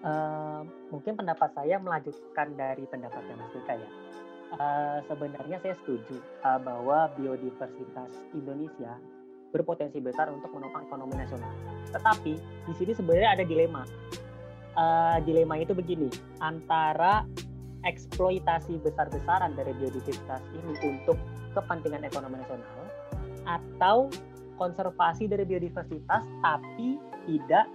[0.00, 3.90] Uh, mungkin pendapat saya melanjutkan dari pendapatnya Mas Dika ya.
[4.50, 8.98] Uh, sebenarnya saya setuju uh, bahwa biodiversitas Indonesia
[9.50, 11.50] berpotensi besar untuk menopang ekonomi nasional.
[11.90, 13.82] Tetapi di sini sebenarnya ada dilema.
[14.78, 16.06] Uh, dilema itu begini,
[16.38, 17.26] antara
[17.82, 21.18] eksploitasi besar-besaran dari biodiversitas ini untuk
[21.56, 22.86] kepentingan ekonomi nasional
[23.48, 24.06] atau
[24.60, 27.66] konservasi dari biodiversitas tapi tidak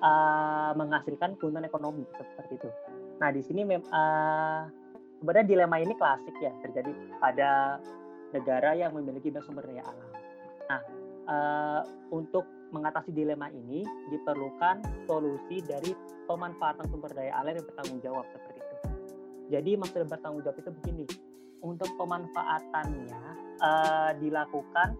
[0.00, 2.68] uh, menghasilkan keuntungan ekonomi seperti itu.
[3.20, 4.66] Nah di sini uh,
[5.20, 7.78] sebenarnya dilema ini klasik ya terjadi pada
[8.32, 10.10] negara yang memiliki sumber daya alam.
[10.72, 10.80] Nah,
[11.32, 11.80] uh,
[12.12, 15.92] untuk mengatasi dilema ini diperlukan solusi dari
[16.28, 18.76] pemanfaatan sumber daya alam yang bertanggung jawab seperti itu.
[19.52, 21.04] Jadi maksud bertanggung jawab itu begini,
[21.60, 23.22] untuk pemanfaatannya
[23.60, 24.96] uh, dilakukan,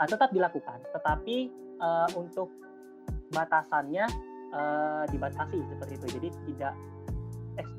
[0.00, 2.48] uh, tetap dilakukan, tetapi uh, untuk
[3.32, 4.08] batasannya
[4.56, 6.06] uh, dibatasi seperti itu.
[6.16, 6.74] Jadi tidak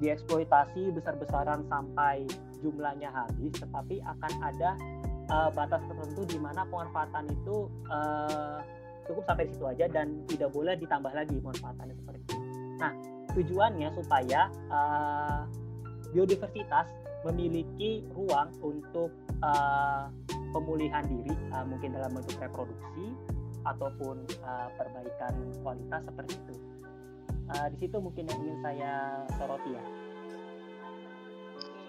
[0.02, 2.26] dieksploitasi besar-besaran sampai
[2.66, 4.74] jumlahnya habis, tetapi akan ada
[5.30, 8.60] uh, batas tertentu di mana pemanfaatan itu uh,
[9.08, 12.38] cukup sampai situ aja dan tidak boleh ditambah lagi pemanfaatannya seperti itu.
[12.78, 12.92] Nah,
[13.34, 15.42] tujuannya supaya uh,
[16.12, 16.88] biodiversitas
[17.26, 19.12] memiliki ruang untuk
[19.42, 20.08] uh,
[20.56, 23.16] pemulihan diri, uh, mungkin dalam bentuk reproduksi
[23.68, 26.56] ataupun uh, perbaikan kualitas seperti itu
[27.54, 29.84] uh, di situ mungkin yang ingin saya soroti ya.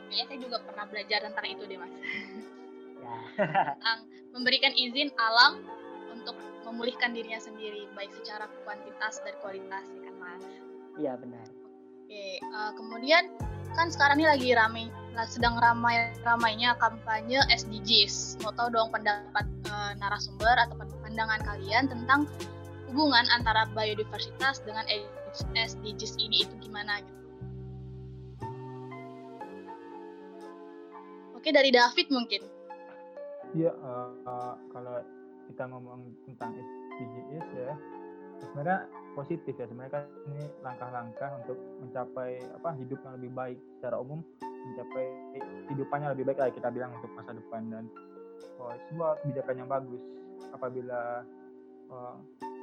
[0.09, 1.93] Kayaknya saya juga pernah belajar tentang itu deh mas.
[3.37, 4.01] Tentang
[4.35, 5.63] memberikan izin alam
[6.13, 6.37] untuk
[6.69, 10.45] memulihkan dirinya sendiri baik secara kuantitas dan kualitas ya kan mas.
[10.99, 11.47] Iya benar.
[12.09, 13.25] Oke, uh, kemudian
[13.77, 14.85] kan sekarang ini lagi ramai
[15.29, 18.39] sedang ramai ramainya kampanye SDGs.
[18.41, 22.25] Mau tahu dong pendapat uh, narasumber atau pandangan kalian tentang
[22.89, 24.87] hubungan antara biodiversitas dengan
[25.53, 27.19] SDGs ini itu gimana gitu.
[31.37, 32.58] Oke dari David mungkin.
[33.57, 34.97] Iya uh, kalau
[35.49, 37.73] kita ngomong tentang SDGs ya
[38.45, 38.79] sebenarnya
[39.17, 44.21] positif ya sebenarnya kan ini langkah-langkah untuk mencapai apa hidup yang lebih baik secara umum
[44.45, 45.07] mencapai
[45.73, 47.85] hidupannya lebih baik lah kita bilang untuk masa depan dan
[48.61, 50.03] oh, sebuah kebijakan yang bagus
[50.53, 51.25] apabila
[51.91, 52.17] uh,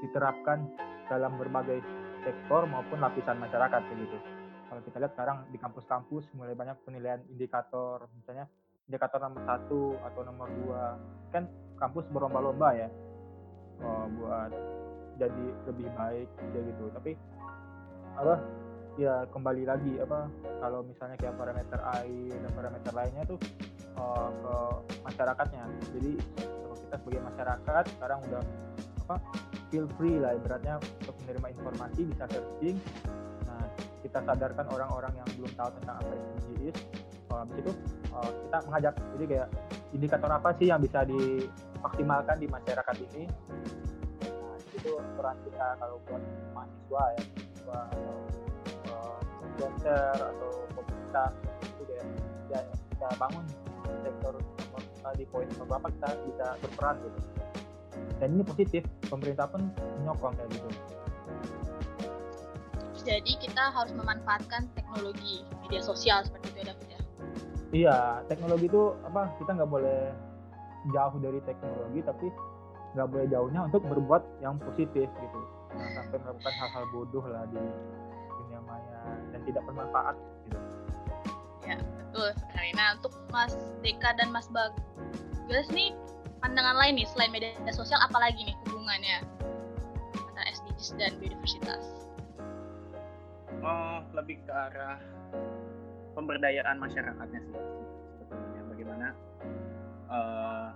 [0.05, 0.69] diterapkan
[1.09, 1.81] dalam berbagai
[2.25, 4.17] sektor maupun lapisan masyarakat gitu.
[4.65, 8.49] Kalau kita lihat sekarang di kampus-kampus mulai banyak penilaian indikator, misalnya
[8.85, 10.83] indikator nomor satu atau nomor dua,
[11.33, 11.49] kan
[11.81, 12.89] kampus berlomba-lomba ya
[13.81, 14.51] oh, buat
[15.19, 16.85] jadi lebih baik ya gitu.
[16.93, 17.11] Tapi
[18.15, 18.35] apa
[18.95, 20.31] ya kembali lagi apa
[20.63, 23.39] kalau misalnya kayak parameter air dan parameter lainnya tuh
[23.99, 24.55] uh, ke
[25.03, 25.63] masyarakatnya.
[25.97, 28.43] Jadi kalau kita sebagai masyarakat sekarang udah
[29.05, 29.21] apa
[29.69, 32.81] feel free lah ibaratnya untuk menerima informasi bisa searching
[33.45, 33.61] nah
[34.01, 36.77] kita sadarkan orang-orang yang belum tahu tentang apa SDGs
[37.29, 37.71] kalau habis itu
[38.15, 39.49] uh, kita mengajak jadi kayak
[39.91, 43.23] indikator apa sih yang bisa dimaksimalkan di masyarakat ini?
[44.23, 46.23] Nah itu peran kita kalau buat
[46.55, 48.15] mahasiswa ya mahasiswa atau
[48.91, 49.19] uh,
[49.55, 51.31] sponsor atau komunitas
[51.63, 52.03] itu ya,
[52.51, 52.59] ya
[52.95, 53.45] kita bangun
[54.03, 54.33] sektor
[55.15, 57.19] di poin beberapa kita bisa berperan gitu.
[58.19, 59.69] Dan ini positif pemerintah pun
[60.01, 60.69] menyokong kayak gitu.
[63.05, 66.94] Jadi kita harus memanfaatkan teknologi media sosial seperti itu David ya
[67.71, 70.13] iya teknologi itu apa kita nggak boleh
[70.93, 72.27] jauh dari teknologi tapi
[72.95, 75.39] nggak boleh jauhnya untuk berbuat yang positif gitu.
[75.75, 77.59] Nah, sampai melakukan hal-hal bodoh lah di
[78.39, 79.01] dunia maya
[79.35, 80.15] dan tidak bermanfaat
[80.47, 80.59] gitu.
[81.67, 82.29] Ya betul.
[82.39, 85.91] Sekali nah untuk Mas Deka dan Mas Bagas nih
[86.39, 89.25] pandangan lain nih selain media sosial apalagi nih hubungannya
[90.15, 91.83] antara SDGs dan biodiversitas?
[93.65, 95.01] Oh, lebih ke arah
[96.15, 97.55] pemberdayaan masyarakatnya sih
[98.23, 99.07] sebetulnya bagaimana
[100.07, 100.71] uh,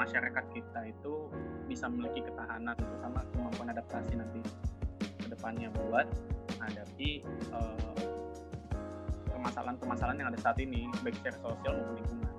[0.00, 1.28] masyarakat kita itu
[1.68, 4.40] bisa memiliki ketahanan terutama kemampuan adaptasi nanti
[5.20, 6.08] ke depannya buat
[6.56, 7.20] menghadapi
[7.52, 7.94] uh,
[9.28, 12.34] permasalahan-permasalahan yang ada saat ini baik secara sosial maupun lingkungan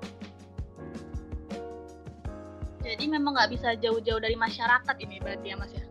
[2.83, 5.85] jadi memang nggak bisa jauh-jauh dari masyarakat ini berarti ya mas ya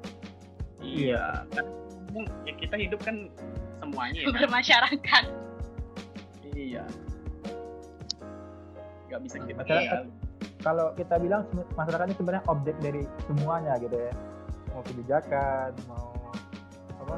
[0.82, 1.24] iya
[1.54, 1.66] kan
[2.44, 3.30] ya kita hidup kan
[3.80, 4.34] semuanya ya kan?
[4.48, 5.24] bermasyarakat.
[6.52, 6.84] Iya.
[9.08, 10.02] Gak bisa kita Masyarakat.
[10.02, 10.10] tinggalin.
[10.62, 11.42] Kalau kita bilang
[11.74, 14.12] masyarakat ini sebenarnya objek dari semuanya gitu ya.
[14.70, 16.14] Mau kebijakan, mau
[17.02, 17.16] apa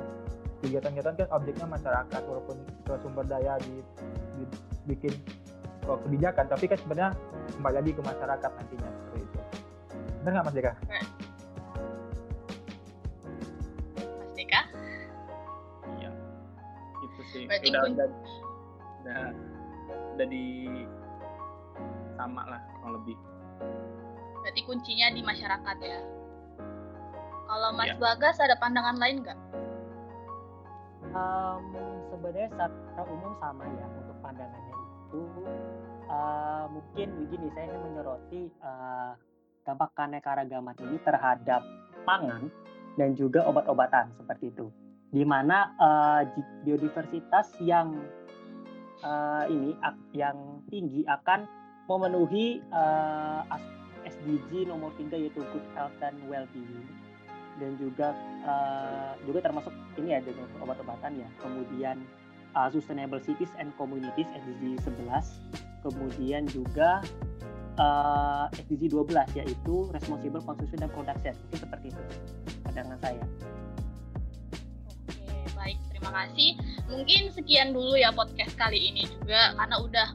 [0.65, 3.85] kegiatan-kegiatan kan objeknya masyarakat walaupun ke sumber daya di,
[4.41, 4.49] di-
[4.89, 5.13] bikin
[5.85, 7.11] oh, kebijakan tapi kan sebenarnya
[7.53, 9.39] kembali lagi ke masyarakat nantinya seperti itu.
[10.25, 10.73] Benar nggak Mas Deka?
[14.09, 14.61] Mas Deka?
[15.95, 16.11] Iya.
[17.05, 17.45] Itu sih.
[17.45, 18.09] Berarti udah, kun- udah,
[19.05, 19.23] udah,
[20.17, 20.47] udah di
[22.17, 23.17] sama lah kurang lebih.
[24.41, 26.01] Berarti kuncinya di masyarakat ya.
[27.45, 28.01] Kalau Mas Iya.
[28.01, 29.39] Bagas ada pandangan lain nggak?
[31.15, 31.65] Em,
[32.11, 34.75] sebenarnya secara umum sama ya untuk pandangannya
[35.13, 35.23] itu
[36.05, 39.13] eh, mungkin begini saya ingin menyoroti eh,
[39.63, 41.63] dampak keanekaragaman ini terhadap
[42.03, 42.51] pangan
[42.97, 44.73] dan juga obat-obatan seperti itu
[45.13, 47.95] di mana eh, ji- biodiversitas yang
[49.05, 49.71] eh, ini
[50.17, 51.45] yang tinggi akan
[51.87, 53.73] memenuhi eh, as-
[54.05, 56.89] SDG nomor 3 yaitu good health and well-being
[57.61, 61.29] dan juga eh, juga termasuk ini ya dengan obat-obatan ya.
[61.39, 62.03] Kemudian
[62.55, 67.03] uh, Sustainable Cities and Communities SDG 11, kemudian juga
[67.77, 71.35] uh, SDG 12 yaitu Responsible Consumption and Production.
[71.35, 72.03] Mungkin seperti itu
[72.65, 73.25] pandangan saya.
[75.65, 75.81] Baik.
[75.89, 76.51] Terima kasih.
[76.93, 80.09] Mungkin sekian dulu ya podcast kali ini juga karena udah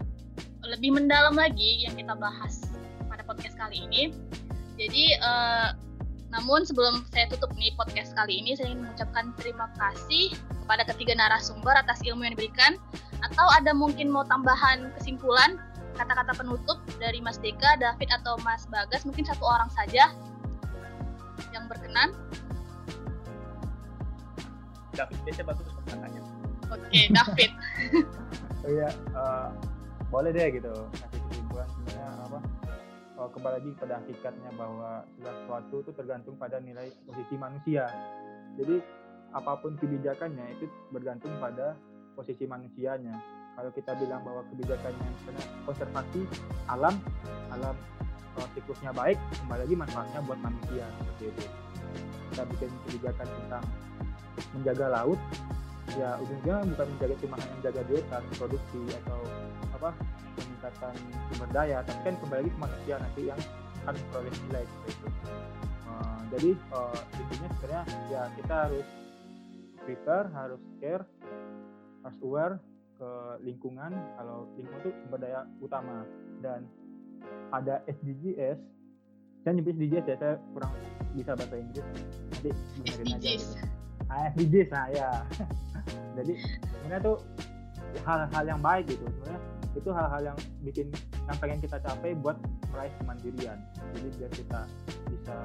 [0.70, 2.70] lebih mendalam lagi yang kita bahas
[3.10, 4.14] pada podcast kali ini.
[4.78, 5.70] Jadi, eh,
[6.30, 11.18] namun sebelum saya tutup nih podcast kali ini, saya ingin mengucapkan terima kasih kepada ketiga
[11.18, 12.78] narasumber atas ilmu yang diberikan.
[13.26, 15.58] Atau ada mungkin mau tambahan kesimpulan,
[15.98, 20.14] kata-kata penutup dari Mas Deka, David, atau Mas Bagas, mungkin satu orang saja
[21.50, 22.14] yang berkenan.
[25.00, 26.22] David biasa bagus pertanyaannya.
[26.70, 27.52] Oke, David.
[28.68, 29.50] Oh iya, eh,
[30.12, 32.40] boleh deh gitu kasih kesimpulan sebenarnya apa
[33.16, 37.88] eh, kembali lagi pada hakikatnya bahwa segala sesuatu itu tergantung pada nilai posisi manusia.
[38.60, 38.76] Jadi
[39.32, 41.80] apa pun kebijakannya itu bergantung pada
[42.20, 43.16] posisi manusianya.
[43.56, 46.22] Kalau kita bilang bahwa kebijakannya misalnya konservasi
[46.68, 46.96] alam,
[47.56, 47.76] alam
[48.36, 49.16] eh, siklusnya baik,
[49.48, 51.69] kembali lagi manfaatnya buat manusia seperti itu.
[52.30, 53.66] Kita bikin kebijakan tentang
[54.56, 55.20] menjaga laut,
[55.98, 59.20] ya ujungnya bukan menjaga cuma hanya menjaga biota produksi atau
[59.74, 59.90] apa
[60.38, 60.94] peningkatan
[61.32, 63.40] sumber daya tapi kan kembali lagi ke manusia nanti yang
[63.84, 65.08] akan memperoleh nilai seperti itu.
[65.90, 68.88] Eh, jadi eh, intinya sebenarnya ya kita harus
[69.82, 71.06] prepare harus care
[72.06, 72.56] harus aware
[73.00, 73.12] ke
[73.48, 76.04] lingkungan kalau lingkungan itu sumber daya utama.
[76.40, 76.68] Dan
[77.52, 78.60] ada SDGs
[79.44, 80.72] saya nyebut SDGs ya saya kurang
[81.16, 81.86] bisa bahasa Inggris
[82.30, 82.50] nanti
[82.82, 83.30] benerin aja.
[83.36, 83.56] Gitu.
[84.10, 85.10] Ah, SDGs nah ya.
[86.18, 87.18] Jadi sebenarnya tuh
[88.06, 89.42] hal-hal yang baik gitu sebenarnya
[89.78, 90.88] itu hal-hal yang bikin
[91.30, 92.38] yang pengen kita capai buat
[92.74, 93.58] meraih kemandirian.
[93.96, 94.60] Jadi biar kita
[95.10, 95.36] bisa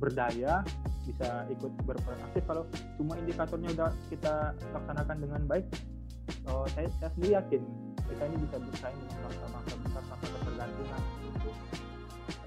[0.00, 0.64] berdaya
[1.04, 2.64] bisa ikut berperan aktif kalau
[2.96, 5.66] semua indikatornya udah kita laksanakan dengan baik
[6.48, 7.62] oh, saya, saya sendiri yakin
[8.08, 9.74] kita ini bisa bersaing dengan bangsa-bangsa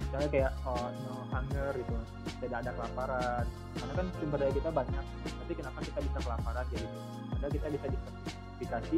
[0.07, 1.95] misalnya kayak oh, no hunger gitu
[2.39, 3.45] tidak ada kelaparan.
[3.77, 6.97] Karena kan sumber daya kita banyak tapi kenapa kita bisa kelaparan kayak gitu?
[7.35, 8.97] Padahal kita bisa disertifikasi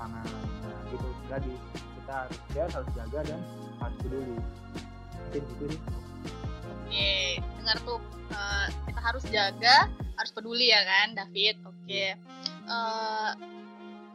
[0.00, 0.26] pangan
[0.64, 1.08] nah gitu.
[1.28, 1.54] Lagi
[2.02, 3.40] kita harus care harus jaga dan
[3.84, 4.36] harus peduli.
[5.16, 5.80] Mungkin gitu sih.
[6.86, 7.14] Oke,
[7.60, 7.98] dengar tuh
[8.30, 11.58] eh, kita harus jaga, harus peduli ya kan, David.
[11.66, 12.14] Oke,
[12.66, 13.30] Eh,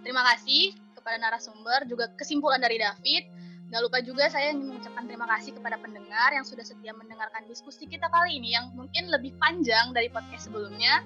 [0.03, 3.30] terima kasih kepada narasumber, juga kesimpulan dari David.
[3.71, 7.87] Gak lupa juga saya ingin mengucapkan terima kasih kepada pendengar yang sudah setia mendengarkan diskusi
[7.87, 10.99] kita kali ini yang mungkin lebih panjang dari podcast sebelumnya.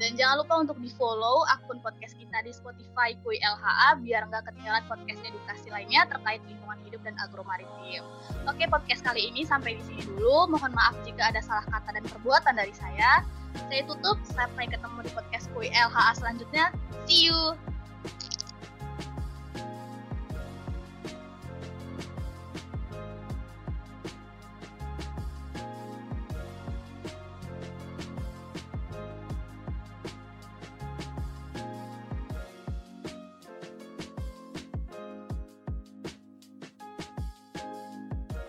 [0.00, 4.48] Dan jangan lupa untuk di follow akun podcast kita di Spotify Kui LHA biar nggak
[4.48, 8.00] ketinggalan podcast edukasi lainnya terkait lingkungan hidup dan agromaritim.
[8.48, 10.48] Oke, podcast kali ini sampai di sini dulu.
[10.48, 13.28] Mohon maaf jika ada salah kata dan perbuatan dari saya.
[13.68, 16.72] Saya tutup, sampai ketemu di podcast Kui LHA selanjutnya.
[17.04, 17.75] See you!